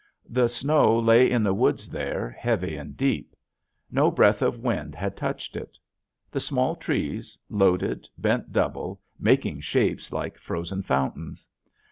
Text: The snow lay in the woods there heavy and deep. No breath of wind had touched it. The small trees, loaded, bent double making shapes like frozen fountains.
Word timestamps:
The 0.27 0.47
snow 0.49 0.97
lay 0.97 1.29
in 1.29 1.43
the 1.43 1.53
woods 1.53 1.87
there 1.87 2.31
heavy 2.31 2.75
and 2.75 2.97
deep. 2.97 3.35
No 3.91 4.09
breath 4.09 4.41
of 4.41 4.57
wind 4.57 4.95
had 4.95 5.15
touched 5.15 5.55
it. 5.55 5.77
The 6.31 6.39
small 6.39 6.75
trees, 6.75 7.37
loaded, 7.51 8.09
bent 8.17 8.51
double 8.51 8.99
making 9.19 9.61
shapes 9.61 10.11
like 10.11 10.39
frozen 10.39 10.81
fountains. 10.81 11.45